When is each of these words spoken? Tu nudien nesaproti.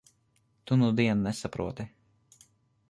Tu 0.69 0.77
nudien 0.79 1.21
nesaproti. 1.29 1.87